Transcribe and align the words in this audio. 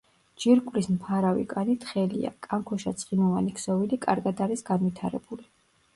ჯირკვლის 0.43 0.87
მფარავი 0.93 1.43
კანი 1.51 1.75
თხელია, 1.83 2.31
კანქვეშა 2.47 2.95
ცხიმოვანი 3.03 3.55
ქსოვილი 3.61 4.01
კარგად 4.07 4.43
არის 4.47 4.69
განვითარებული. 4.71 5.51